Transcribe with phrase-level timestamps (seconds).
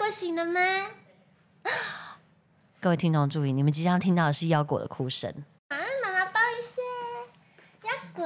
[0.00, 0.60] 果醒了吗？
[2.80, 5.30] 各位听众注意，你们即将听到的是腰果的哭声。
[5.68, 6.80] 啊，妈妈抱一下，
[7.86, 8.24] 腰果。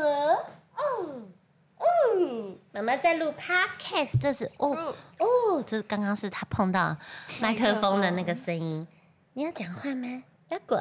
[0.76, 1.22] 哦
[1.78, 6.96] 哦，妈妈在录 podcast，这是哦哦，这刚刚是他碰到
[7.40, 8.86] 麦克风的那个声音。
[9.32, 10.22] 你要讲话吗？
[10.50, 10.78] 腰果，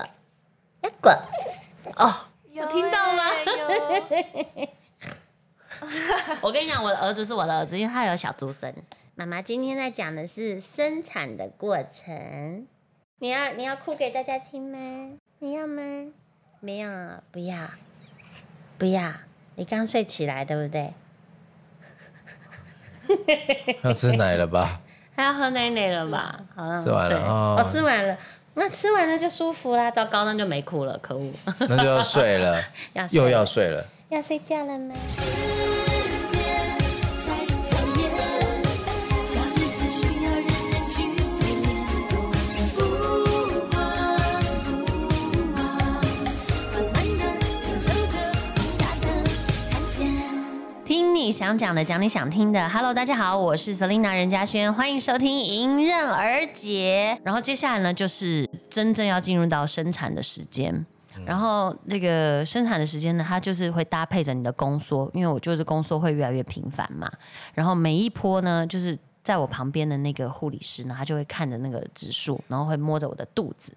[0.82, 1.12] 腰果。
[1.96, 3.24] 哦，有听到吗？
[6.42, 8.74] 我跟你讲，我的儿子是我的儿子，因为他有小猪生。
[9.16, 12.68] 妈妈今天在讲的是生产的过程。
[13.20, 15.18] 你要你要哭给大家听吗？
[15.40, 15.82] 你要吗？
[16.60, 16.90] 没有，
[17.32, 17.58] 不要，
[18.78, 19.12] 不要。
[19.56, 20.94] 你刚睡起来对不对？
[23.84, 24.82] 要吃奶了吧？
[25.16, 26.40] 他 要喝奶奶了吧？
[26.56, 28.18] 好了，吃完了哦，我吃完了。
[28.56, 29.92] 那吃完了就舒服啦。
[29.92, 31.32] 糟糕，那就没哭了，可恶。
[31.60, 32.64] 那就要睡了，
[33.12, 34.96] 又要睡了，要睡觉了吗？
[51.44, 52.70] 想讲的，讲你想听的。
[52.70, 57.18] Hello，大家好，我是 Selina 任嘉轩，欢迎收听《迎刃而解》。
[57.26, 60.86] 然后接下来呢，就是真正要进入到生产的时间。
[61.26, 67.12] 然后那个生产的时间呢，它就是会搭配着你的宫缩，因为我就是宫缩会越来越频繁嘛。
[67.54, 73.74] 然后每一波呢，就是在我旁边的那个护理师呢，他就会看着那个指数，然后会摸着我的肚子，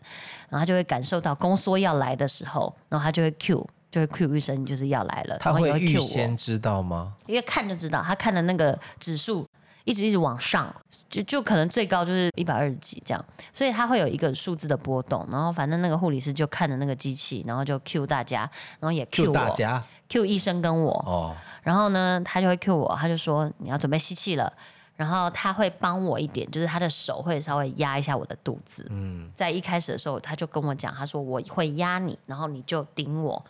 [0.49, 3.67] 然后他就会感受到宫缩要来的时候，然后他就会 Q。
[3.97, 7.15] 就会 Q 医生就是要来了，他会预先知道吗？
[7.25, 9.49] 因为看就知道，他看的那个指数
[9.85, 10.75] 一直一直往上，
[11.09, 13.25] 就就可能最高就是一百二十几这样，
[13.55, 15.27] 所以他会有一个数字的波动。
[15.33, 18.41] 然后反正那个护理师就看着那个机器，然后就 Q 大家，
[18.79, 20.93] 然后也 Q 大家，Q 医生跟我。
[21.07, 24.53] 哦，然后呢，他就会 Q 我，他就说你要准备吸气了，
[24.95, 28.87] 然后他会帮我一点，就是他的手会稍微压一下我的肚子。
[28.91, 33.43] 嗯，在一开始的时候，他就跟我讲，他说我会压你，然后你就顶我。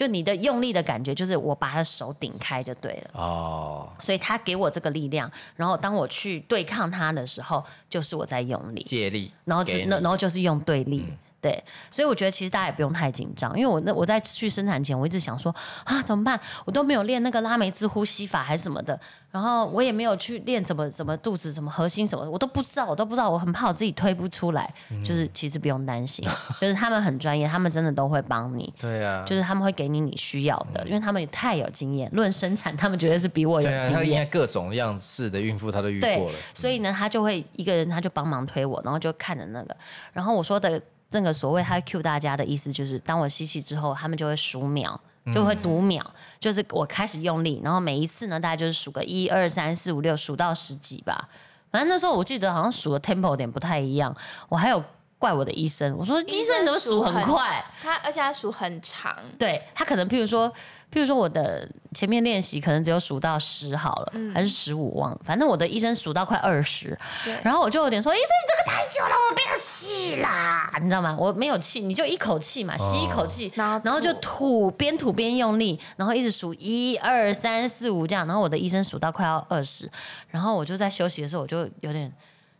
[0.00, 3.86] 就你的用力的感觉，就是我把他的手顶开就对了哦。
[4.00, 11.06] 所以他给我这个力量，然后当我去对抗他的时候，就是我在用力借力，然后那然后就是用对力。
[11.40, 16.38] 对，所以我觉得其实大家也不用太紧张，因为我那我在去生产前，我一直想说啊怎么办？
[16.66, 18.98] 我都没有练那个拉梅兹呼吸法还是什么的，
[19.30, 24.70] 然后我也没有去练怎么怎么肚子什么核心什么，我都不知道，我都不知道，我很怕我自己推不出来。
[25.02, 26.22] 就是其实不用担心，
[26.60, 28.70] 就是他们很专业，他们真的都会帮你。
[28.78, 33.92] 对啊，就是他们会给你你需要的，因为他们也太有经验，论生产他们绝对是比我有经验。
[33.92, 39.74] 他应该各种样式的孕妇他都遇过了，所以呢，他就会一个人他就帮忙推我，然后就看着那个，
[40.12, 40.80] 然后我说的。
[41.10, 44.98] 这个所谓他 Q 大家的意思就是，当我吸气之后，他们就会数秒，
[45.34, 46.04] 就会读秒，
[46.38, 51.28] 就是我开始用力，然后每一次呢，大概就是数个一二三四五六，数到十几吧。
[51.70, 54.16] 反正那时候我记得好像数的 tempo 有点不太一样，
[54.48, 54.82] 我还有。
[55.20, 57.62] 怪我的医生，我说医生怎么数很快？
[57.82, 59.14] 他而且他数很长。
[59.38, 60.48] 对他可能譬如说，
[60.90, 66.98] 譬如说我的前面练习可能只有数到十好了，还是十五忘了，反正我的医生数到快二十。
[67.42, 71.14] 然后我就有点说，医生你这个太久了，我没有气啦，你知道吗？
[71.20, 79.86] 我没有气，你就一口气嘛，吸一口气，然后就吐，边吐边用力，然后一直数一二三四五这样，然后我的医生数到快要二十，
[80.28, 82.10] 然后我就在休息的时候，我就有点，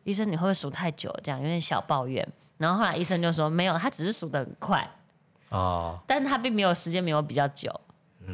[0.04, 1.10] 医生你会不会数太久？
[1.24, 2.26] 这样有点小抱怨。
[2.60, 4.86] 然后后来医生就说没有，他只是数的很快
[5.48, 7.72] 哦，但是他并没有时间没有比较久，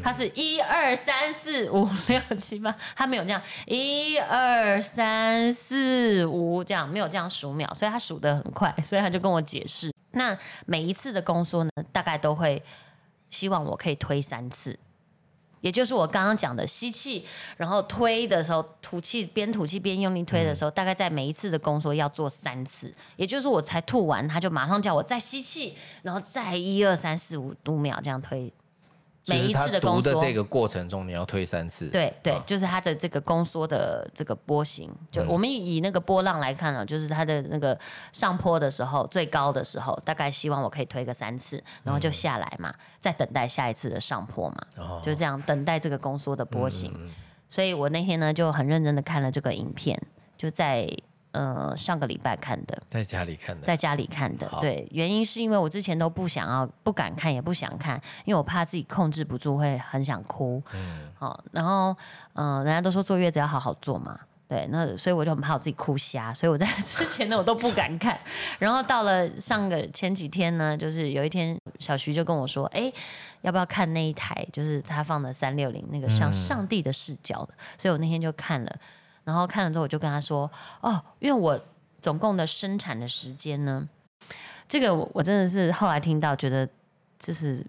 [0.03, 12.61] 他是一二三四五六七八，他没有这样一二三四五这样没有这样数秒，所以他数的很快，所以他就跟我解释，那每一次的宫缩呢，大概都会
[13.31, 14.77] 希望我可以推三次。
[15.61, 17.25] 也就是我刚刚讲的吸气，
[17.56, 22.94] 然后推的时候吐气，边吐气边用力推的时候，大概在每一次的宫缩要做三次。
[23.17, 28.53] 也就是我才吐完，他就马上叫我再吸气，然后再一二三四五五秒这样推。
[29.29, 31.89] 每一次的读的这个过程中，你要推三次。
[31.89, 37.78] 对对，就是它的这个宫缩的这个波形，就我们以那个波浪来看了，就是它的那个
[38.13, 46.93] 上坡的时候最高的时候，大概希望我可以推个三次，然后就下来嘛，再等待下一次的上坡嘛，就这样等待这个宫缩的波形。
[47.49, 50.01] 所以我那天呢就很认真的看了这个影片，
[50.39, 50.89] 就在。
[51.36, 54.48] 呃，上个礼拜看的，在家里看的，在家里看的。
[54.62, 60.62] 对，原因是因为我之前都不想要、不敢看，也不想看，因为我怕自己控制不住，会很想哭。
[60.72, 61.94] 嗯，好，然后
[62.33, 64.18] 嗯，人家都说坐月子要好好坐嘛，
[64.48, 68.18] 对，那所以我就很怕我自己哭瞎，所以我在之前呢我都不敢看。
[68.59, 72.91] 然后到了上个前几天呢，就是有一天小徐就跟我说，哎，
[73.42, 74.47] 要不要看那一台？
[74.54, 78.77] 就是他放的三六零那个像上帝的视角的，所以我那天就看了。
[79.27, 80.49] 然后看了之后，我就跟他说
[80.81, 81.61] ：“哦，因为我
[82.01, 83.87] 总共的生产的时间呢？
[84.69, 86.69] 这个我我真的是后来听到，觉得
[87.19, 87.67] 就是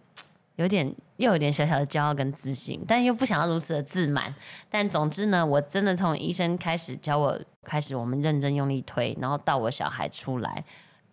[0.57, 4.33] 有点又有点小小的骄傲跟自信，但又不想要如此的自满。
[4.69, 10.63] 但总之呢，我真的从医生开始教我，开始我们认真用力推，然后到我小孩出来，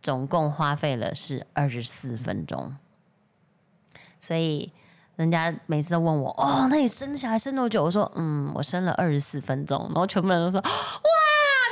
[0.03, 2.77] 总共花费了是二十四分钟。
[4.21, 4.71] 所以
[5.17, 7.85] 人家每次都问我，哦，那你生小孩生多久？
[7.85, 9.81] 我说，嗯，我生了二十四分钟。
[9.87, 10.71] 然后全部人都说，哇！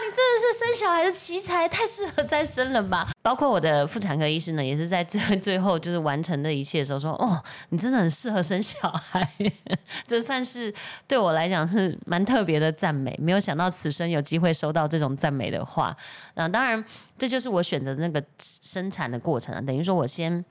[0.05, 3.09] 你真的是生小孩的奇才，太适合再生了吧？
[3.23, 9.27] 包括我的妇产科医师呢，也是在最 最后就是完成的一切的时候说：“哦，你真的很适合生小孩。
[10.07, 10.73] ”这算是
[11.07, 13.17] 对我来讲是蛮特别的赞美。
[13.23, 15.97] 没有想到此生有机会收到这种赞美的话。
[16.35, 16.85] 那当然，
[17.17, 19.61] 这就是我选择那个生产的过程啊。
[19.61, 20.45] 等于说我先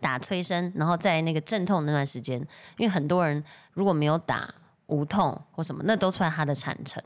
[0.00, 2.38] 打催生，然后在那个阵痛那段时间，
[2.78, 3.42] 因为很多人
[3.72, 4.52] 如果没有打
[4.86, 7.02] 无痛或什么，那都算他的产程。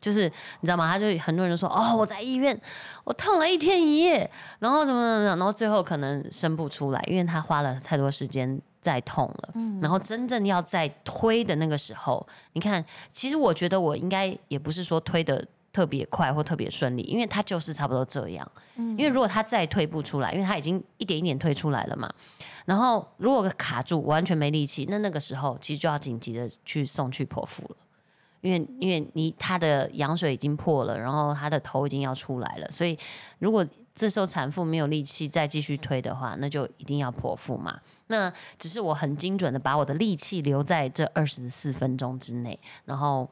[0.00, 0.24] 就是
[0.60, 0.86] 你知道吗？
[0.86, 2.60] 他就很多人都说哦，我在医院，
[3.04, 9.48] 我痛了一天一夜，然后怎么怎么，然后最后可能生不出来，因为他花了太多时间在痛了。
[9.54, 15.42] 嗯，然后真正要在推的那个时候，你看，其实我觉得我应该也不是说推的
[15.74, 18.50] 特别快或特别顺利，因为他就是差不多这样。
[18.76, 22.08] 嗯，因为如果他再退不出来，因为他已经一点一点退出来了嘛，
[22.64, 27.76] 然后如果卡住完全没力气，那那个时候其实就要紧急的去送去剖腹了。
[28.40, 32.96] 因为因为你他的羊水已经破了，然后他的头已经要出来了，所以
[33.38, 37.80] 如果这时候产妇没有力气再继续推的话，那就一定要剖腹嘛。
[38.08, 43.26] 那只是我很精准的把我的力气留在这二十四分钟之内，然后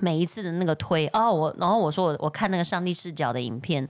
[0.00, 3.88] 每一次的那个推哦，我然后我说我我看那个上帝视角的影片，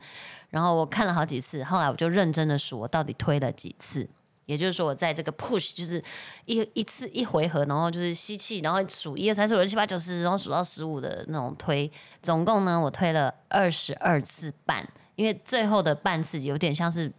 [0.51, 4.09] 然后我看了好几次，后来我就认真的数我到底推了几次。
[4.47, 6.01] 也就是说，我在这个 push 就是
[6.45, 11.91] 一一次一回合，然后就是吸气，然后数一二三四五六七八九十，然后数到十五的那种推，
[12.23, 17.13] 总共呢，我推了二十二次半，因为最后的半次有点像是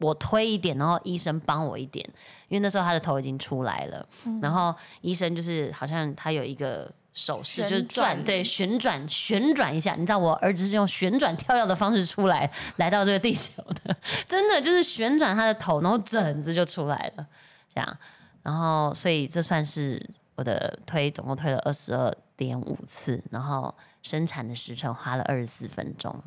[0.00, 2.06] 我推一点，然后医生帮我一点，
[2.48, 4.06] 因为那时候他的头已经出来了，
[4.42, 6.92] 然后医生就是好像他有一个。
[7.16, 9.94] 手势就是转，对，旋转旋转一下。
[9.94, 13.96] 你知道我儿子是用旋转跳跃的方式出来，来到这个地球的，
[14.28, 17.26] 真的就是旋转他的头，然后疹子就出来了，
[17.74, 17.98] 这样。
[18.42, 20.00] 然后，所以这算是
[20.34, 26.22] 我的推，总共推了二十二点五次，然后生产的时程花了二十四分钟。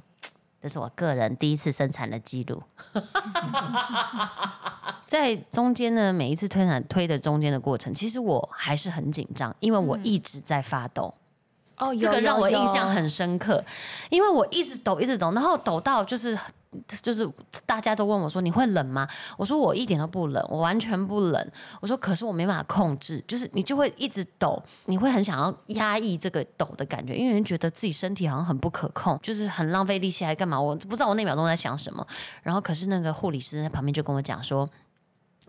[0.62, 2.62] 这是我个人第一次生产的记录，
[5.08, 11.14] 在中间呢，每一次推产推的中间的过程，其实我还是很紧张，因为我一直在发抖。
[11.80, 13.64] 哦，这个让我印象很深刻，
[14.10, 16.38] 因为我一直抖，一直抖，然后抖到就是。
[17.02, 17.28] 就是
[17.66, 19.08] 大家都问我说你会冷吗？
[19.38, 21.52] 我说我一点都不冷，我完全不冷。
[21.82, 30.62] 我说可是我没办法控制，就是你就会一直抖，你会很想要压抑这个抖的感觉，因为人觉得自己身体好像很不可控，就是很浪费力气还干嘛？
[30.62, 32.06] 我不知道我那秒钟在想什么。
[32.44, 34.70] 然后可是那个护理师在旁边就跟我讲说：“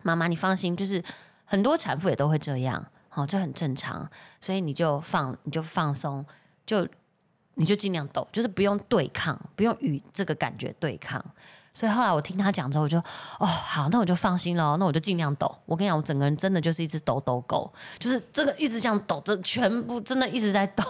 [0.02, 1.04] 妈妈，你放心，就是
[1.44, 4.08] 很多产妇也都会这样，好，这很正常，
[4.40, 6.24] 所以你就放，你就放松，
[6.64, 6.88] 就。”
[7.54, 11.22] 你就尽量抖，就是不用对抗，不用与这个感觉对抗。
[11.74, 12.96] 所以后来我听他讲之后，我就
[13.38, 15.54] 哦好，那我就放心了，那我就尽量抖。
[15.66, 20.82] 我跟你讲，我整个人真的就是一只抖抖狗，就是这个一直这样抖，这全部真的一直在抖。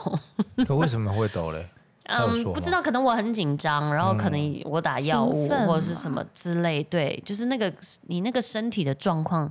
[0.65, 1.69] 可为什么会抖嘞？
[2.05, 6.85] 嗯，不知道，可能我很紧张，然后可能我打药物或者是什么之类。
[6.85, 7.73] 对，就是那个
[8.03, 9.50] 你那个身体的状况，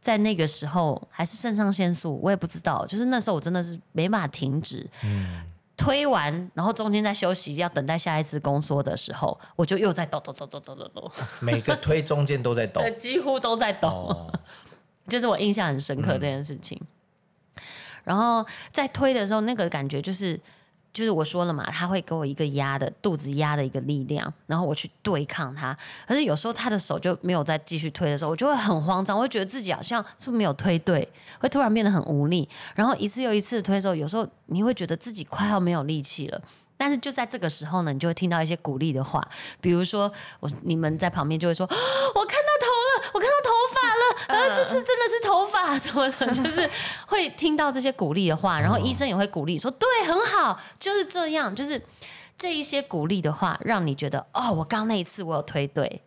[0.00, 2.84] 在那个时候还是肾上腺素，我也不知道。
[2.86, 4.88] 就是那时候我真的是没办法停止。
[5.04, 5.42] 嗯。
[5.76, 11.12] 推完，然后中间在休息，要等待下一次宫缩的时候，我就又在抖抖抖抖抖抖抖。
[11.40, 14.32] 每个推中间都在抖，几乎都在抖，
[15.06, 16.80] 就是我印象很深刻这件事情。
[18.04, 20.40] 然后在推的时候，那个感觉就是。
[20.96, 25.76] 就是我说了嘛，他会给我一个压的肚子压的一个力量，然后我去对抗他。
[26.08, 31.06] 可是有时候他的手就没有再继续推的时候，我就会很慌张，我会觉得自己好像是不是没有推对，
[31.38, 32.48] 会突然变得很无力。
[32.74, 36.40] 然后一次又一次推的时候，有时候你会觉得自己快要没有力气了。
[36.78, 39.26] 但是就在这个时候呢，你就会听到一些鼓励的话，
[39.60, 41.66] 比如说我你们在旁边就会说
[42.14, 42.50] ：“我看到，
[44.26, 46.68] 啊，这次真的是头发什么的，就是
[47.06, 51.80] 会听到这些鼓励的话，然后医生也会鼓励说：对，很好，就是这样，就是
[52.36, 56.02] 这一些鼓励的话，让你觉得哦，我刚那一次我有推对，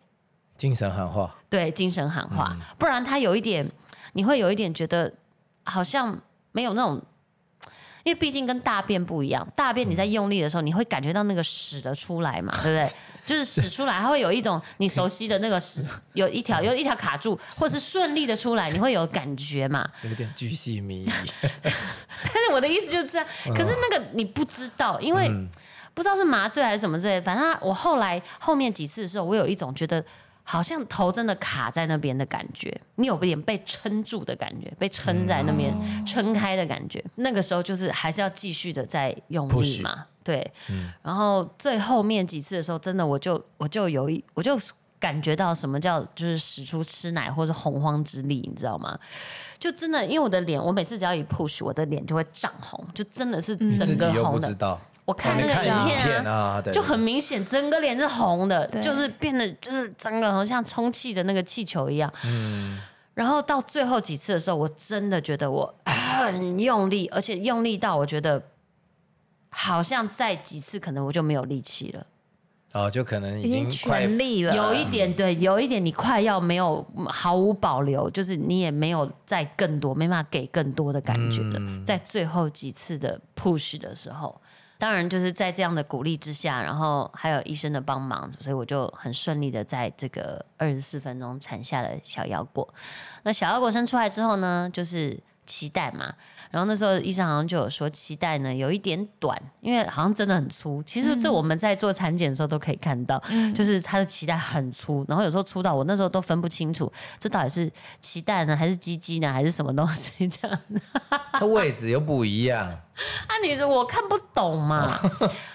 [0.58, 3.70] 精神喊话，对，精神喊话，不然他有一点，
[4.14, 5.14] 你会有一点觉得
[5.64, 6.20] 好像
[6.52, 7.02] 没有那种。”
[8.04, 12.94] 因为毕竟跟大便不一样，大便你在用力的时候，你会感觉到那个屎的出来嘛， 对不对？
[13.26, 19.88] 就是屎出来，它会有一种你熟悉的那个屎， 有一条有一条卡住， 或是顺利的出来，你会有感觉嘛？
[20.04, 21.12] 有点巨细靡遗。
[21.42, 25.30] 但是我的意思就是这样，可是那个你不知道，因为。
[25.92, 30.02] 不知道是麻醉还是什么之类，反正我后来后面几次的时候，我有一种觉得
[30.52, 35.72] 好像头真的卡在那边的感觉，你有点被撑住的感觉，被撑在那边、
[36.04, 37.04] 撑开的感觉。
[37.18, 40.52] 那个时候就是还是要继续的在用力 Push 嘛，对。
[41.04, 44.58] 然后最后面几次的时候，真的我就我就有一我就
[45.00, 48.98] 感觉到什么叫就是使出吃奶或是洪荒之力，你知道吗？
[49.60, 54.80] 就真的因为我的脸，我每次只要一 push，我的脸就会涨红，就真的是整个红的。
[55.10, 62.14] 我看那个影影片片啊，对就很明显，整个脸是红的，就是变得就是整个好像充气的那个气球一样。
[62.26, 62.80] 嗯。
[63.16, 68.40] 然后到最后几次的时候，我真的觉得我很用力，而且用力到我觉得
[69.50, 72.06] 好像再几次可能我就没有力气了，
[72.74, 81.60] 哦，就可能已经经全力了，有一点对，有一点你快要没有毫无保留，就是你也没有再更多，没办法给更多的感觉了。
[81.86, 84.40] 在最后几次的 push 的时候，
[84.80, 92.68] 当然就是在这样的鼓励之下，然后还有医生的帮忙，所以我就很顺利的在这个二十四分钟产下了小腰果。
[93.24, 96.16] 那小腰果生出来之后呢，就是脐带嘛。
[96.50, 100.82] 然后那时候医生好像就有说脐带呢有一点短，因为好像真的很粗。
[100.84, 103.22] 其实这我们在做产检的时候都可以看到，
[103.54, 110.60] 就是他的脐带很粗，然后有时候粗到我那时候都分不清楚，这到底是脐带呢，还是鸡鸡呢，还是什么东西这样。
[111.34, 112.68] 它位置又不一样。
[113.28, 114.86] 啊，你我看不懂嘛，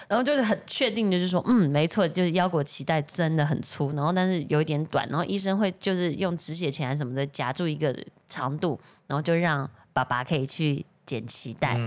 [0.07, 7.95] 然后就是很确定的，就是说，嗯，没错，就是腰果脐带真的很粗，然后但是有一点短，然后医生会就是用止血钳还是什么的夹住一个
[8.35, 11.79] 长度，然后就让爸爸可以去剪脐带。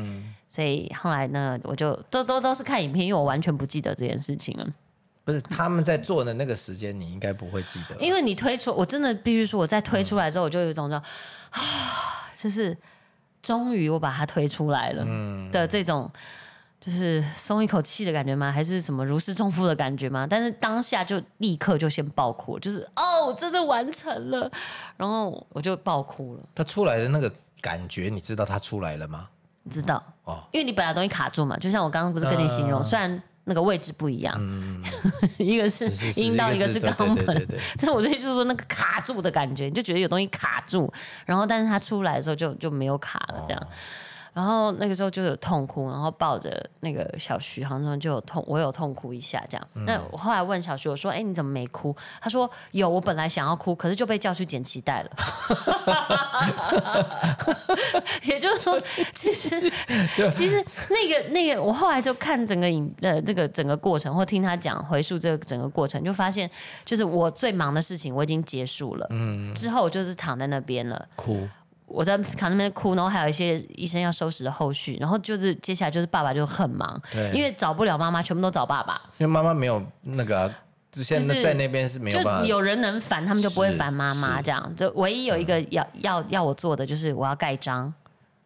[0.49, 4.67] 所以后来呢，我就都都都是看影片，因为我完全不记得这件事情了。
[5.25, 7.95] 不是他们在做的那个时间，你应该不会记得。
[7.97, 10.97] 因为你推出，我真的必须说，我在推出来之后，我就有一种说，
[11.51, 11.61] 啊，
[12.35, 12.77] 就是
[13.43, 15.05] 终于我把它推出来了
[15.53, 16.11] 的这种，
[16.81, 18.53] 就是松一口气的感觉吗？
[18.53, 20.27] 还是什么如释重负的感觉吗？
[20.29, 24.51] 但是当下就立刻就先爆哭，就是哦，真的完成了，
[24.97, 29.29] 然后我就爆哭了，他出来的那个感觉，你知道他出来了吗？
[29.65, 30.03] 你知道？
[30.25, 34.39] 哦因为你本来东西卡住嘛，就像我刚刚不是跟你形容，嗯虽然那个位置不一样，
[35.37, 40.91] 一个是阴道，一个是肛门，对对对，但是我这就是说那个卡住的感觉，你就觉得有东西卡住，
[41.27, 43.67] 然后但是它出来的时候就就没有卡了这样。
[44.39, 49.69] 然后那个时候就有痛哭，然后抱着那个小徐，好像就有痛，我有痛哭一下这样。
[49.85, 51.93] 那我后来问小徐，我说：“哎，你怎么没哭？”
[52.23, 55.11] 他说：“有，我本来想要哭，可是就被叫去剪脐带了。
[58.23, 58.81] ”也就是说，
[59.13, 59.59] 其实
[60.31, 66.49] 其实那个那个，我后来就看整个影呃这个整个过程，或听他讲回溯这个整个过程，就发现
[66.85, 71.09] 就是我最忙的事情我已经结束了，嗯，之后我就是躺在那边了。
[71.17, 71.49] 哭。
[71.89, 77.31] 我在卡那边哭，然后还有一些医生要收拾的后续，然后就是接下来就是爸爸就很忙，对。
[77.33, 80.55] 因为找不了妈妈，全部都找爸爸，因为妈妈没有那个啊，
[80.93, 82.41] 就现就是在在那边是没有办法。
[82.43, 84.77] 就有人能烦他们就不会烦妈妈，这样。
[84.77, 87.93] 就唯一有一个要、要要我做的就是我要盖章，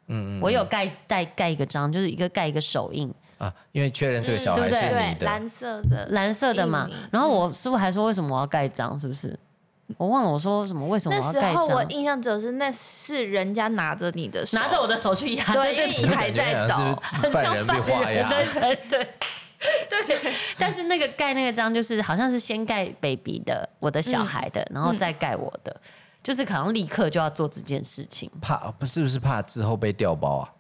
[0.07, 4.81] 嗯嗯，我有盖盖盖一个章，就是一个盖一个手印，啊，因为确认这个小孩嗯对对？
[4.81, 9.39] 是你的，对蓝色的蓝色的嘛，然后我师傅还说为什么我要盖章，是不是？
[9.99, 11.67] 我忘了我说什么，为什么那时我要盖章？
[11.67, 19.09] 候我印象只有是那是人家拿着你的手，拿着我的手去压，对，因为你还在感觉好，像是犯人被 画押，对对对。
[19.89, 25.81] 对，但是那个盖那个章就是好像是先盖 baby 的，我的小孩的，然后再盖我的，
[26.21, 30.51] 就是可能立刻就要做这件事情，怕不是不是怕之后被调包啊？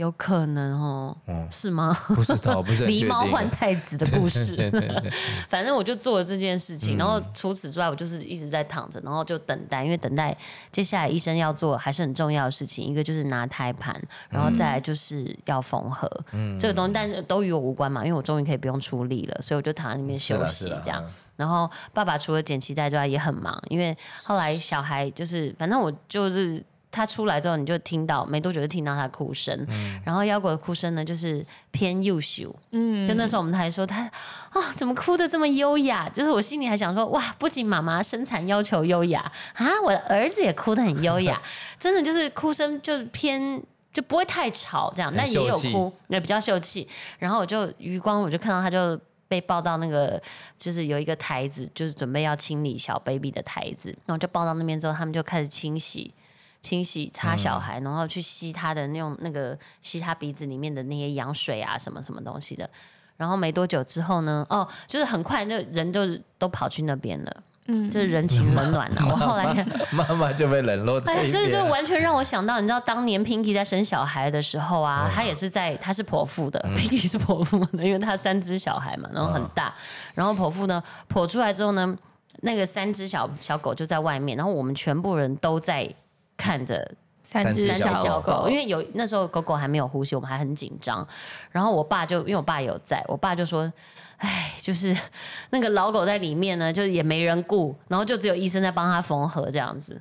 [0.00, 1.16] 有可能哦，
[1.50, 1.94] 是吗？
[2.08, 3.06] 不知道，不是很 狸。
[3.06, 5.12] 猫换太子的故事，对对对，
[5.50, 10.34] 反正我就做了这件事嗯情，然后除此之外，我就是一直在躺着，然后就等待，因为等待
[10.72, 13.94] 接下来医生要做还是很重要的事情，一个就是拿胎盘，
[14.30, 21.12] 然后再来就是要缝合，嗯这个东西，但是都与我无关嘛，因为我终于可以不用出力了，所以我就躺在那边休息这样嗯。
[21.36, 29.66] 然后爸爸除了剪脐带之外也很忙，因为后来小孩就是，反正我就是他出来之后，你就听到没多久就听到他哭声，
[30.04, 34.04] 然后腰果的哭声呢就是偏幼秀，嗯，就那时候我们还说他
[34.50, 39.20] 啊怎么哭的这么优雅，就是我心里还想说哇，不仅妈妈生产要求优雅
[39.54, 41.40] 啊，我的儿子也哭得很优雅，
[41.78, 43.62] 真的就是哭声就偏。
[43.92, 46.86] 就不会太吵，这样，很但也有哭，也比较秀气。
[47.18, 50.22] 然后我就余光，我就看到他就被抱到那个，
[50.56, 56.14] 就是有一个台子，就是准备要清理小 baby 的台子，然后就抱到那边之后，他们就开始清洗。
[56.62, 62.68] 清洗擦小孩，然后去吸他的那种那个吸他鼻子里面的那些羊水啊，什么什么东西的。
[63.16, 66.00] 然后没多久之后呢，哦，就是很快那人就
[66.38, 67.36] 都跑去那边了。
[67.66, 69.06] 嗯就是人情冷暖啊。
[69.08, 69.54] 我后来，
[69.92, 71.64] 妈妈就被冷落在哎，一这就。
[71.66, 79.72] 完全让我想到，你知道当年 Pinky 在生小孩的时候啊，她也是在，她是剖腹的、p i n k y 是剖腹的，因为她三只小孩嘛，然后很大，
[80.14, 81.96] 然后剖腹呢，剖出来之后呢，
[82.40, 85.88] 那个三只小小狗就在外面，然后我们全部人都在
[86.40, 86.90] 看着
[87.22, 91.06] 三只小小狗狗，因为有那时候狗狗还没有呼吸，我们还很紧张。
[91.50, 93.70] 然后我爸就因为我爸有在，我爸就说
[94.16, 94.96] ：“哎，就是
[95.50, 100.00] 那个老狗在里面呢，就也没人顾，然后就只有医生在帮他缝合这样子。”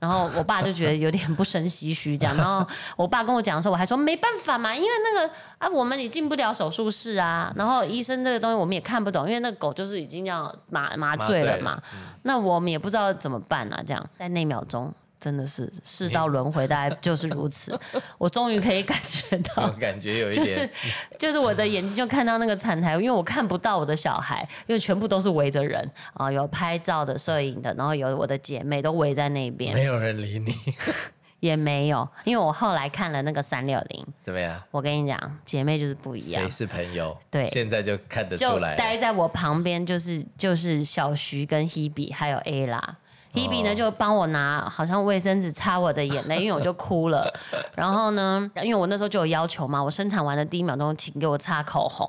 [0.00, 2.34] 然后我爸就觉得有点不生唏嘘这样。
[2.38, 2.66] 然后
[2.96, 7.52] 我爸跟我讲的时候，我还说没办法嘛，因为那个啊，我们也进不了手术室啊。
[7.54, 11.78] 然后医生这个东西我们也看不懂，因为那个狗就是已经要麻麻醉了嘛。
[12.22, 14.90] 那我们也不知道怎么办啊，这样在那秒钟。
[15.20, 17.78] 真的是世道轮回，大概就是如此。
[18.16, 20.70] 我终于可以感觉到我，感觉有一就是点，
[21.18, 30.54] 就是我的眼睛就看到那个产台，因为我看不到我的小孩，因为全部都是围着人啊、有拍照的、摄影的，然后有我的姐妹都围在那边，没有人理你，
[31.40, 34.62] 也没有，因为我后来看了那个三六零，怎么样？
[34.70, 36.50] 我跟你讲，姐妹就是不一样谁。
[36.50, 37.16] 是朋友？
[37.30, 38.76] 对现在就看得出来了。
[38.76, 42.96] 待在我旁边，就是就是小徐跟 Hebe 还有 A 啦。
[43.32, 47.32] Hebe 呢哦就帮我拿好像卫生纸擦我的眼泪，因为我就哭了。
[47.76, 52.06] 然后呢，因为我那时候就有要求嘛，我生产完的第一秒钟，请给我擦口红。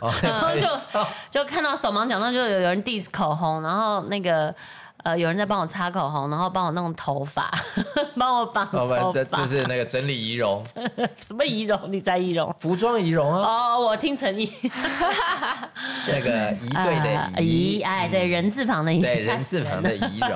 [0.00, 0.68] 哦，然 后就
[1.30, 4.54] 就看到手忙脚乱，就有有人 diss 口红，然后那个
[5.04, 7.50] 呃有人在帮我擦口红，然后帮我弄头发，
[8.16, 10.62] 帮我绑头发，就是那个整理仪容，
[11.20, 11.80] 什么仪容？
[11.90, 12.54] 你在仪容？
[12.58, 14.50] 服装仪容啊，哦，我听成仪
[16.08, 20.30] 那个仪队啊的仪，哎，对，人字旁的仪，对人字旁的仪容，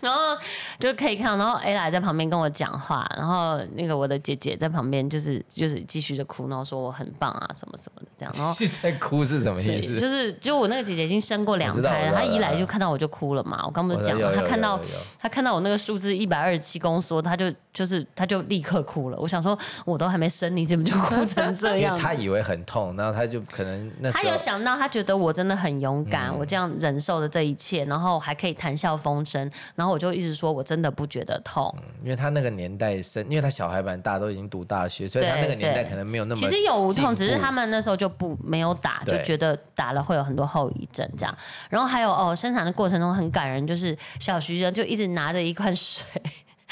[0.00, 0.36] 然后
[0.78, 8.52] 就可以看到，然后 Ella 在旁边跟我讲话，然后那个我的姐姐在旁边就是就是继续的哭，然后说我很棒啊什么什么的这样，然后。
[8.52, 9.98] 现在哭是什么意，思？
[9.98, 13.62] 就是就我那个姐姐已经生过两胎了，她一来就看到我就哭了嘛。
[13.72, 19.16] 我刚不是讲了，我知道有有她看到有有有她看到我那个数字一百二十七公缩，他就就是他就立刻哭了。
[19.18, 22.00] 我想说，我都还没生你，怎么就哭成这 因样为？
[22.00, 31.74] 他以为很痛，然后他就可能那时她候有想到，他觉得我真的很勇敢，嗯我这样忍受的这一切，然后还可以谈笑风生，然后我就一直说我真的不觉得痛。
[32.02, 41.34] 因为他那个年代生，因为他小孩蛮大，都已经读大学，所以他那个年代可能没有那么其实有无痛，只是他们那时候就不没有打，就觉得打了会有很多后遗症这样。
[41.70, 46.04] 然后还有哦，生产的过程中很感人，就是小徐生就一直拿着一罐水。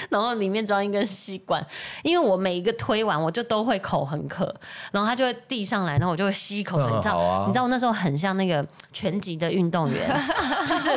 [0.08, 1.64] 然后里面装一根吸管，
[2.02, 4.54] 因为我每一个推完，我就都会口很渴，
[4.92, 6.90] 然后他就会递上来，然后我就会吸一口水。
[6.90, 10.20] 嗯你知道，啊你知道我那时候很像那个拳击的运动员，
[10.66, 10.90] 就是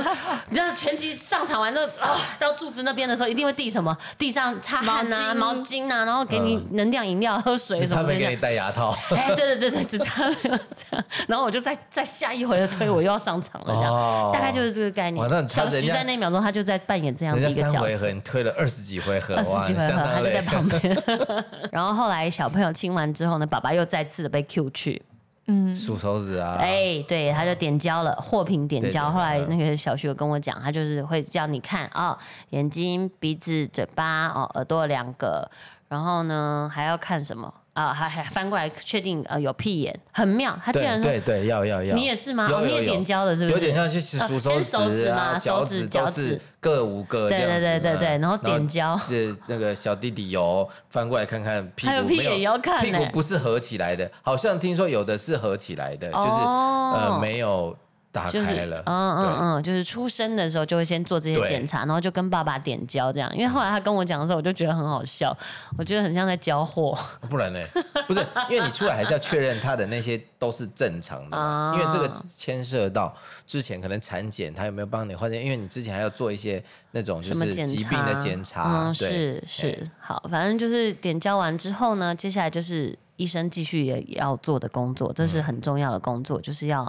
[0.49, 3.95] 你知道拳击上场完之后啊，到柱子那边的时候，一定会递什么？
[4.17, 8.35] 地上擦汗啊、毛毛巾啊，然后给你能量饮料、喝水什么的差没给你。
[8.35, 8.95] 戴牙套。
[9.11, 18.11] 哎，对对对对，只差没有这样，然后我就再再下一回的推，我又要上场了，这样、哦大概就是这个概念小徐在那一秒钟，他就在扮演这样人的家三回合一个角色。
[18.11, 21.03] 你推了二十几回合，二十几回合，他就在旁边。
[21.71, 25.01] 然后后来小朋友亲完之后呢，爸爸又再次的被 Q 去，
[25.47, 25.73] 嗯。
[25.75, 29.09] 数手指啊，哎，对，他就点交了，货品点交。
[29.09, 32.17] 后来嗯那个小徐有跟我讲，他就是会叫你看哦，
[32.49, 35.49] 眼睛、鼻子、嘴巴，哦，耳朵两个，
[35.87, 37.93] 然后呢还要看什么啊？
[37.93, 40.57] 还还翻过来确定呃有屁眼，很妙。
[40.63, 42.49] 他竟然说对对对，要要要，你也是吗？
[42.51, 43.53] 哦，你也点胶的是不是？
[43.53, 57.75] 有点像去数啊手先手指啊、嘛脚手指趾脚趾各五个这对对对对然后点胶，是那个小弟弟有翻过来看看屁股，还有屁眼也要看屁股不是合起来的，好像听说有的是合起来的，就是哦呃没有
[58.13, 63.29] 打就是开了，嗯嗯嗯，就是出生的时候就会先做这些检查，然后就跟爸爸点交这样。
[63.35, 65.35] 因为后来他跟我讲的时候，我就觉得很好笑，
[65.79, 66.95] 我觉得很像在交货。
[67.27, 67.59] 不然呢？
[68.07, 73.11] 不是，因为你出来还是要确认他的那些都是正常的因为这个牵涉到
[73.47, 77.71] 之前可能产检他有没有帮你换，因为你之前还要做一些那种就什么检查？
[77.71, 86.83] 是疾病的检查，嗯，是是哎，好，反正就是点交完之后呢，接下来就是医生继续也也要做的工作，这是很重要的工作，就是要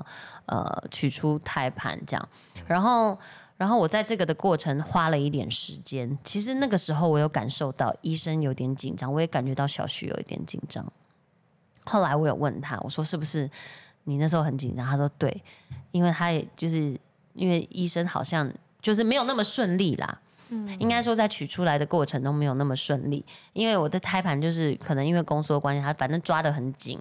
[0.46, 2.28] 呃取出胎盘这样，
[2.66, 3.18] 然后。
[3.56, 10.84] 然后我在这个的过程花了一点时间，其实那个时候我有感受到医生有点紧张，我也感觉到小徐有一点紧张。
[11.84, 13.48] 后来我有问他，我说是不是
[14.02, 14.84] 你那时候很紧张？
[14.84, 15.40] 他说对，
[15.92, 16.98] 因为他也就是
[17.34, 18.52] 因为医生好像
[18.84, 20.20] 就是没有那么顺利啦。
[20.78, 26.96] 应该说在取出来的过程中没有那么顺利，因为我的胎盘就是可能因为宫缩的关系，它反正抓得很紧，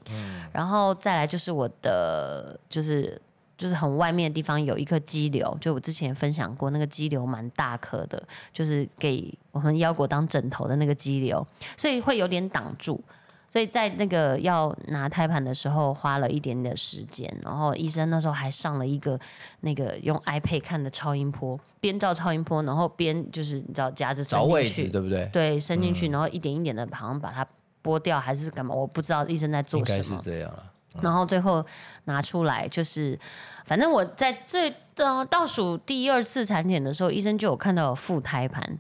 [0.52, 3.22] 然后再来就是我的就是
[3.56, 11.46] 就是很外面的地方有一颗肌瘤，就我之前也分享过，那个肌瘤蛮大颗的，就是给我们腰果当枕头的那个肌瘤，
[11.78, 13.04] 所以会有点挡住。
[13.54, 17.32] 所以在那个要拿胎盘的时候，花了一点点时间。
[17.44, 19.20] 然后医生那时候还上了一个
[19.60, 25.30] 那个用 iPad 看的超音波，边照超音波，然后边就是你知道夹着伸找位去，对不对？
[25.32, 27.46] 对，伸进去，然后一点一点的，好像把它
[27.84, 28.74] 剥掉还是干嘛？
[28.74, 30.22] 我不知道医生在应该是做什么。
[30.24, 30.64] 这样了。
[31.00, 31.64] 然后最后
[32.06, 33.18] 拿出来，就是
[33.66, 38.80] 反正我在最倒倒数第二次产检的时候，医生就有看到有副胎盘，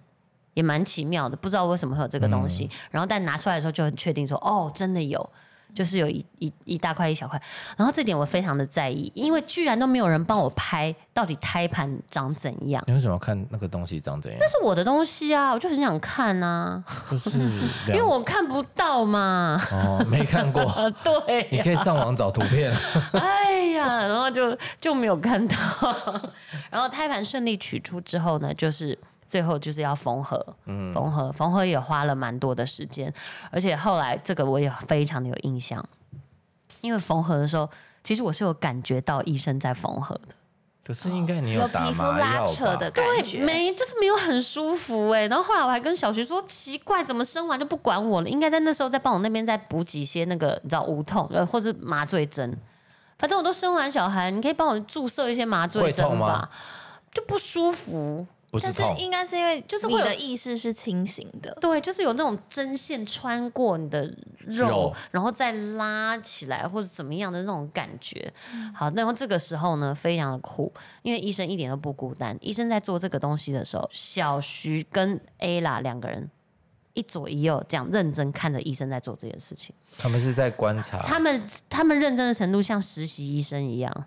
[0.53, 2.69] 也蛮奇妙的，不知道为什么会有这个东西。
[2.91, 5.29] 然后但拿出来的时候就很确定说，哦，真的有。
[5.75, 7.41] 就是有一一一大块一小块，
[7.75, 14.37] 然后这点我非常的在意，因为居然都没有人帮我拍到底胎盘长怎样，你为什么要看那个东西长怎样？
[14.39, 17.31] 那是我的东西啊，我就很想看啊，就是
[17.89, 19.59] 因为我看不到嘛。
[19.71, 22.71] 哦没看过，啊， 对呀、你可以上网找图片。
[23.13, 25.55] 哎呀，然后就就没有看到。
[26.69, 28.95] 然后胎盘顺利取出之后呢，就是
[29.27, 33.13] 最后就是要缝合，缝合，缝合也花了蛮多的时间，
[33.51, 35.83] 而且后来这个我也非常的有印象，
[36.81, 37.69] 因为缝合的时候，
[38.03, 40.35] 其实我是有感觉到医生在缝合的。
[40.85, 42.91] 可是应该你有打皮肤拉麻药吧扯的？
[42.91, 48.27] 感对，觉，没就是没有很舒服哎、然后后来我还跟小徐说，奇怪，怎么生完就不管我了？
[48.27, 52.53] 应该在那时候再帮我那边再补几些那个你知道无痛呃，或是麻醉针。
[53.17, 56.49] 反正我都生完小孩，你可以帮我注射一些麻醉针吧？
[57.13, 58.27] 就不舒服。
[58.61, 64.03] 但是不是痛，应该是因为就是会有你的意识是清醒的，对，就是有那种针线穿过你的
[64.39, 68.31] 肉，肉然后再拉起来或者怎么样的那种感觉。
[68.53, 72.37] 嗯好，那么这个时候呢，非常的酷，因为医生一点都不孤单。
[72.41, 76.29] 医生在做这个东西的时候，小徐跟 Ella 两个人
[76.93, 79.73] 一左一右这样认真看着医生在做这件事情。
[79.97, 80.97] 他们是在观察。
[80.99, 84.05] 他们他们认真的程度像实习医生一样。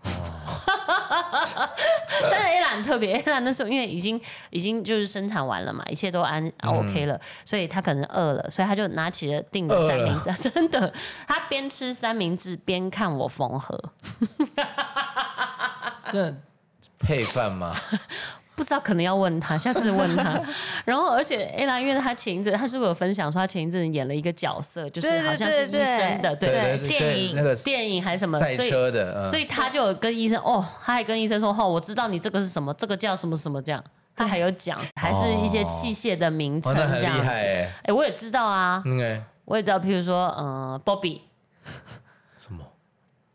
[2.22, 10.92] 但是 Ella 兰特别，Ella 那时候因为已经已经就是生产完了嘛，一切都安、OK 了，所以他可能饿了，所以他就拿起了订的三明治，真的，
[11.26, 13.79] 他边吃三明治边看我缝合，
[16.07, 16.35] 这
[16.98, 17.74] 配饭吗？
[18.57, 20.40] 不知道可能要问他，下次问他。
[20.85, 33.85] 然后而且 Ella 因为他前一阵他是不是有分享说他前一阵演了一个角色，就是好像是医生的，对电影那个电影还是什么赛所以车的，嗯所以他就有跟医生哦，他还跟医生说哦，我知道你这个是什么，这个叫什么什么这样，
[34.16, 37.25] 他还有讲，还是一些器械的名称这样子。
[37.25, 37.73] 害哎。
[37.85, 38.83] 哎，我也知道啊，
[39.45, 41.21] 我也知道，譬如说，嗯，Bobby。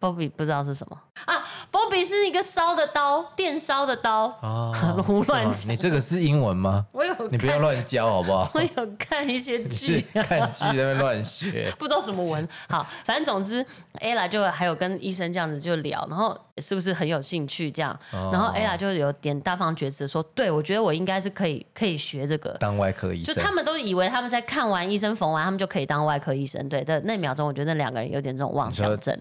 [0.02, 4.26] ？Bobby 不知道是什么啊？Bobby 是一个烧的刀，电烧的刀。
[4.42, 4.74] 啊，
[5.06, 6.86] 胡乱讲你这个是英文吗？
[6.92, 8.50] 我有你不要看，乱教好不好？
[8.56, 11.72] 我有看一些你剧 是，看剧在乱学。
[11.78, 12.46] 不知道什么文。
[12.68, 13.64] 好，反正总之
[14.00, 17.98] ，ella 就还有跟医生这样子就聊，然后是不是很有兴趣这样？
[18.12, 22.52] 哦然后 ella 就有点大放厥词说，对我觉得我应该是可以可以学这个。
[22.60, 26.68] 当外科医生，就他们都以为他们在看完医生缝完，他们就可以当外科医生。
[26.68, 29.18] 对的，那秒钟我觉得那两个人有点这种妄想症。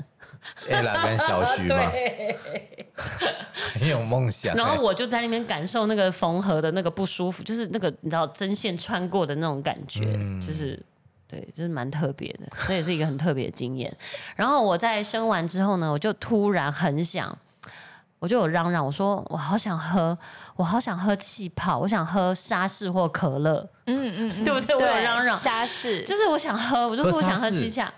[0.71, 2.39] Ella 跟小徐嘛， 对。
[3.73, 4.59] 很有梦想欸。
[4.59, 10.79] 然后我就在那边感受那个缝合的那个不舒服，就是那个你知道针线穿过的那种感觉，嗯就是
[11.27, 13.95] 对，就是蛮特别的，这也是一个很特别的经验。
[14.37, 17.35] 然后我在生完之后呢，我就突然很想，
[18.19, 20.17] 我就有嚷嚷，我说我好想喝，
[20.57, 24.77] 我好想喝气泡，我想喝沙士或可乐，嗯嗯嗯，对不对？
[24.77, 27.91] 我有嚷嚷，沙士，就是我想喝，我就说我想喝气下。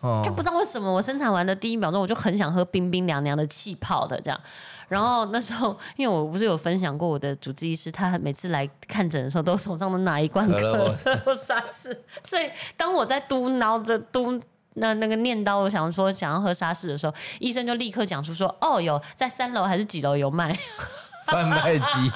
[0.00, 4.40] 哦就不知道为什么我生产完的第一秒钟，我就很想喝冰冰凉凉的气泡的这样。
[4.88, 10.58] 然后那时候，因为我不是有分享过我的主治医师，他每次来看诊的时候，都手上都拿一罐可
[11.04, 12.04] 可乐 沙士。
[12.24, 14.40] 所以当我在嘟囔着嘟
[14.74, 20.56] 那那个念叨，我想说想要喝沙士的时候，医生就立刻讲出说：“哦，有在三楼还是几楼有卖。”
[21.26, 22.12] 贩卖机，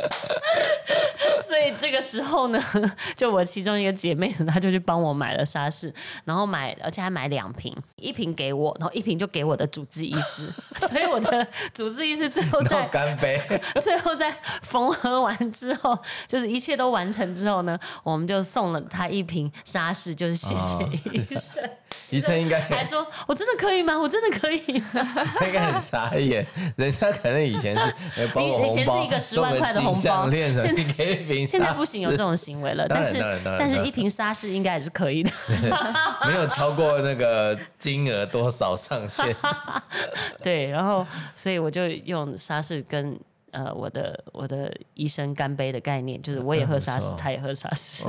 [1.42, 2.62] 所以这个时候呢，
[3.16, 5.92] 就我其中一个姐妹，她就去帮我买了沙士，
[6.24, 10.48] 然后买，而且还买两瓶，一瓶给我，然后一瓶就给我的主治医师。
[10.88, 13.40] 所以我的主治医师最后在干杯。
[13.80, 14.32] 最后在
[14.62, 21.70] 缝合完之后，就是一切都完成之后呢，我们就送了他一瓶沙士，就是谢谢医生，
[22.10, 23.98] 医生应该还说我真的可以吗？
[23.98, 25.26] 我真的可以吗？
[25.46, 35.30] 应该很傻眼，人家可能以前是呃包我以前是一个10万块的金红包项链什么现在你给一瓶现在不行有这沙种行为了，但是但是一瓶沙士应该也是可以的。
[35.46, 35.70] 士
[36.26, 39.34] 没有超过那个金额多少上限。
[40.42, 43.18] 对，然后所以我就用沙士跟
[43.50, 48.04] 呃我的我的医生干杯的概念，就是我也喝沙士他也喝沙士。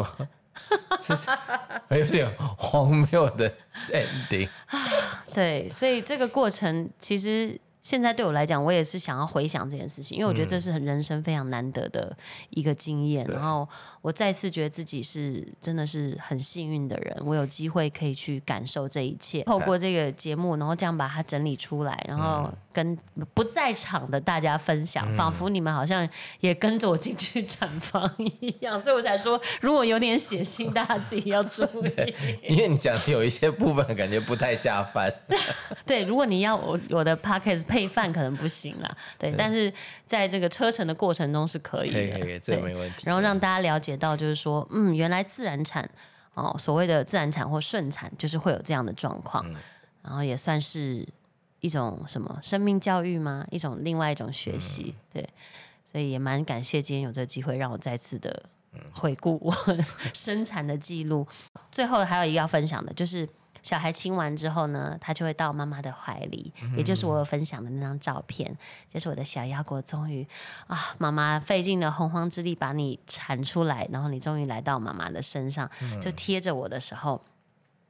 [1.89, 3.51] 这有点荒谬的
[3.91, 4.47] ending。
[5.33, 12.15] 对，所以这个过程其实现在对我来讲，我也是想要回想这件事情，因为我觉得这是很人生非常难得的
[12.51, 13.25] 一个经验。
[13.25, 13.67] 然后
[14.03, 22.95] 我再次觉得自己是真的是很幸运的人，我有机会可以去感受这一切，透过这个节目，然后这样把它整理出来，然后跟
[23.33, 26.07] 不在场的大家分享，仿佛你们好像
[26.39, 32.15] 也跟着我进去产房一样，所以我才说，如果有点血腥，大家自己要注意。
[32.47, 35.11] 因为你讲的有一些部分感觉不太下饭。
[35.83, 37.70] 对，如果你要我我的 podcast。
[37.71, 39.73] 配饭可能不行啦， 对，但是
[40.05, 43.03] 在这个车程的过程中是可以的，可以，这没问题。
[43.05, 45.89] 然后让大家了解到，就是说，嗯，原来自然产
[46.33, 49.45] 哦，所谓的自然产或顺产，就是会有这样的状况，
[50.01, 51.07] 然后也算是
[51.61, 53.47] 一种什么生命教育吗？
[53.49, 55.25] 一种另外一种学习，对，
[55.89, 58.43] 所以也蛮感谢今天有这个机会，让我再次的
[58.91, 59.55] 回顾我
[60.13, 61.25] 生产的记录。
[61.71, 63.25] 最后还有一个要分享的，就是。
[63.63, 68.51] 小孩亲完之后呢，他就会到妈妈的怀里，也就是我分享的那张照片，
[68.89, 70.27] 就是我的小腰果终于
[70.65, 75.69] 啊，妈妈费尽了洪荒之力把你产出来，然后你终于来到妈妈的身上，
[76.01, 77.21] 就贴着我的时候，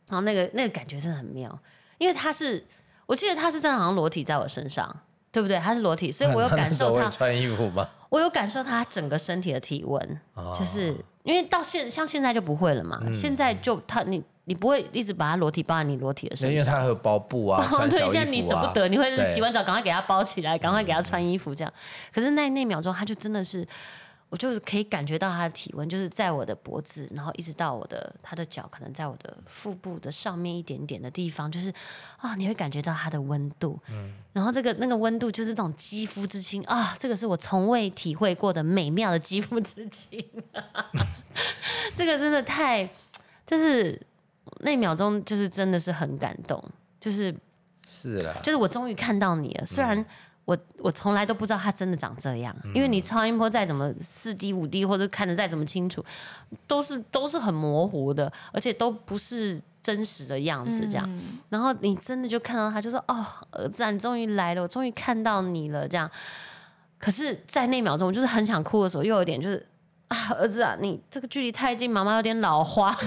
[0.10, 1.58] 然后那个那个感觉真的很妙，
[1.98, 2.66] 因为他是，
[3.06, 4.94] 我记得他是真的好像裸体在我身上，
[5.32, 5.58] 对不对？
[5.60, 7.90] 他是裸体，所以我有感受他穿衣服吗？
[8.10, 10.20] 我有感受他整个身体的体温，
[10.54, 14.22] 就是因为到现像现在就不会了嘛，现在就他你。
[14.46, 17.64] 你不会一直把它裸体抱在你裸体的身上，因为他还有包布 啊。
[17.90, 21.72] 对，像你舍不得，你会洗完澡赶快给他包起来，赶快给他穿衣服这样。
[22.12, 23.66] 可是那那秒钟，他就真的是，
[24.30, 31.72] 我就是可以感觉到他的体温，就是在我的脖子，然后一直到我的他的脚，可能在我的腹部的上面一点点的地方，就是
[32.18, 33.80] 啊，你会感觉到它的温度。
[33.92, 34.12] 嗯。
[34.34, 40.26] 然后这个那个温度就是那种肌肤之亲啊，这个是我从未体会过的美妙的肌肤之亲。
[41.96, 42.90] 这个真的太
[43.46, 44.02] 就是。
[44.62, 46.64] 那秒钟就是真的是很感动，
[47.00, 47.34] 就是
[47.86, 49.66] 是啦，就是我终于看到你了。
[49.66, 50.04] 虽然
[50.46, 56.04] 我我从来都不知道他真的长这样，因为你超音波再怎么四 D 五 D 或者看的再怎么清楚，
[56.68, 60.88] 都是都是很模糊的，而且都不是真实的样子。
[60.90, 66.10] 这样，然后你真的就看到他，就说：“哦，儿子，你终于来了，我终于看到你了。”这样。
[66.98, 69.66] 可是，在那秒钟，我就是很想哭的时候，又有点就是。
[70.12, 72.92] 啊，儿子啊，你这个距离太近，妈妈有点老花。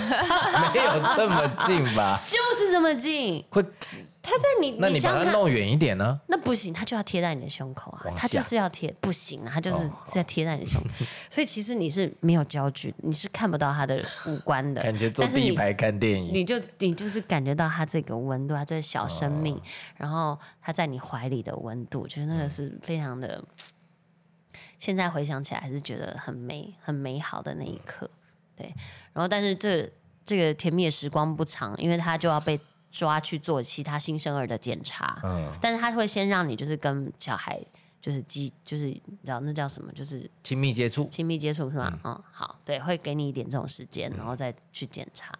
[0.72, 2.18] 没有这么近吧？
[2.26, 3.44] 就是这么近。
[3.50, 3.62] 会，
[4.22, 6.18] 他在你，那你把它弄远一点呢？
[6.28, 10.88] 那不行，他就要贴在你的胸口啊，他就是要贴，不行啊，他就是是要贴在你的胸口。
[11.28, 14.80] 所以其实你是没有焦距，你是看不到他的五官的。
[14.80, 19.60] 感觉坐第一排看电影，你就你就是感觉到他这个温度，他这个小生命，
[19.98, 23.44] 然后他在你怀里的温度，觉得那个是非常的。
[24.78, 28.08] 现在回想起来，还是觉得很美、很美好的那一刻，
[28.56, 28.66] 对。
[29.12, 29.90] 然后，但是这
[30.24, 32.58] 这个甜蜜的时光不长，因为他就要被
[32.90, 35.20] 抓去做其他新生儿的检查。
[35.22, 35.52] 嗯。
[35.60, 37.60] 但是他会先让你就是跟小孩
[38.00, 39.92] 就是基就是你知道那叫什么？
[39.92, 41.08] 就是亲密接触。
[41.10, 41.98] 亲密接触是吗？
[42.04, 45.32] 嗯，好，对，会给你一点这种时间，然后再去检查。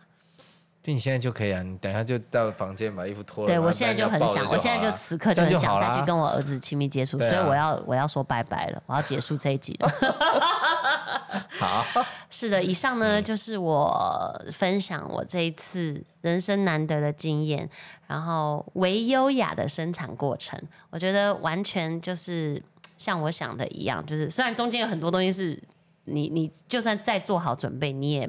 [0.92, 1.62] 你现在就可以啊！
[1.62, 3.46] 你等一下就到房间把衣服脱了。
[3.46, 9.88] 对我现在就很想，我现在就此刻就很想再去跟我儿子亲密接触，所以我要我要说拜拜了，我要结束这一集了。
[11.58, 11.86] 好，
[12.28, 17.66] 是的，以上呢就是我分享我这一次人生难得的经验，
[18.06, 22.62] 然后唯优雅的生产过程，我觉得完全就是
[22.98, 25.62] 像我想的一样，就是虽然中间有很多东西是
[26.04, 28.28] 你你就算再做好准备，你也。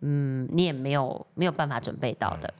[0.00, 2.54] 嗯，你也没有没有办法准备到的，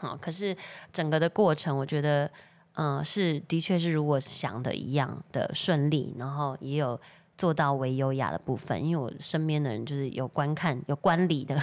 [0.00, 0.56] 好，可是
[0.92, 2.30] 整个的过程，我觉得，
[2.74, 7.00] 嗯，是的确是如我想的一样的顺利，然后也有。
[7.38, 11.56] 做到为优雅的部分，因为我身边的人就是有观看、有观礼的，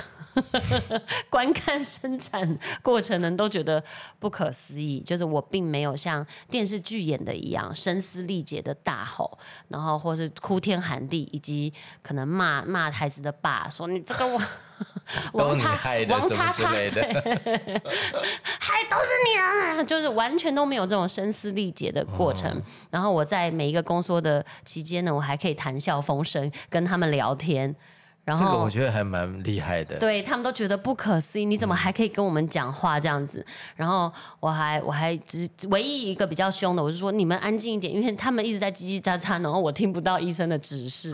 [1.29, 3.83] 观看生产过程的人都觉得
[4.17, 5.01] 不可思议。
[5.01, 14.39] 就是我并没有像电视剧演的一样声嘶力竭的大吼，然后或是哭天喊地，以及可能骂骂孩子的爸说：“你这个我
[15.33, 15.75] 王叉
[16.07, 17.03] 王叉叉对，
[18.59, 22.61] 还都是你啊！”就是完全都没有这种声嘶力竭的过程。
[22.89, 25.57] 然后我在每一个宫缩的期间呢，我还可以。
[25.65, 27.75] 谈笑风生，跟他们聊天。
[28.23, 33.45] 然后这个我觉得还蛮厉害的，对他们都觉得不可思议，你怎么还可以跟我们讲话这样子？
[33.75, 41.13] 然后我还我还只唯一一个比较凶的，我是说你们安静一点，因为他们一直在叽叽喳喳，然后我听不到医生的指示，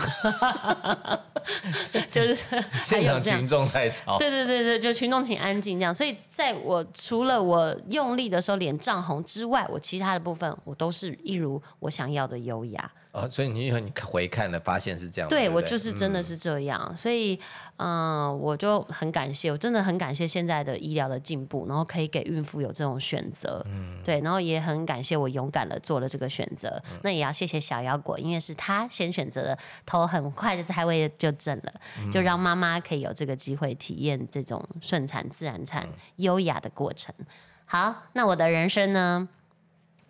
[2.09, 2.45] 就是
[2.85, 5.93] 现场群众太吵，对对对对，就群众请安静这样。
[5.93, 12.89] 所以在我除了我用力的时候脸涨红之外，我其他的部分我都是一如我想要的优雅。
[13.11, 16.95] 哦，所以你以后你回看了，发现是这样，对我就是真的是这样。
[16.95, 17.37] 所以
[17.75, 26.81] 嗯，我就很感谢，我真的很感谢现在的医疗的进步，然后可以给孕妇有这种选择，嗯，对，然后也很感谢我勇敢的做了这个选择。
[27.01, 31.73] 那也要谢谢小妖果，因为是他先选择的，头很快就胎位就正了，
[32.11, 37.13] 就让妈妈可以有这个机会体验这种顺产、自然产优雅的过程。
[37.65, 39.27] 好，那我的人生呢，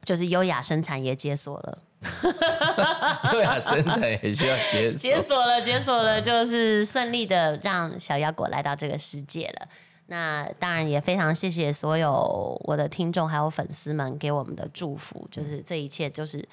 [0.04, 1.78] 就是优雅生产也解锁了。
[3.34, 9.68] 优雅生产也需要解锁，解锁了，解锁了，就是顺利的让小腰果来到这个世界了。
[10.08, 16.44] 那当然也非常谢谢所有我的听众还有粉丝们给我们的祝福，就是这一切就是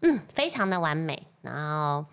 [0.00, 1.26] 嗯非常的完美。
[1.42, 2.04] 然后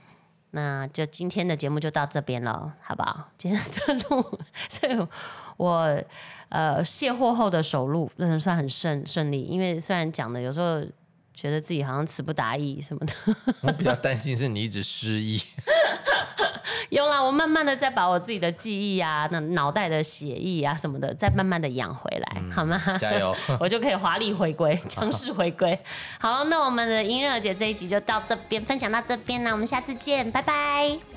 [0.52, 3.30] 那就今天的节目就到这边了，好不好？
[3.38, 3.62] 今天
[3.98, 5.08] 的录， 所以
[5.58, 6.04] 我
[6.56, 10.82] 呃卸货后的首录，真的算很顺顺利，因为虽然讲的有时候。
[11.38, 13.14] 觉得自己好像词不达意什么的，
[13.60, 15.38] 我比较担心是你一直失忆。
[16.88, 22.82] 有啦，我慢慢的再把我自己的记忆啊、那脑袋的血液啊什么的，再慢慢的养回来，好吗？
[22.98, 25.78] 加油，我就可以华丽回归，强势回归。
[26.22, 31.15] 好，那我们的音乐姐这一集就到这边分享到这边了，我们下次见，拜拜。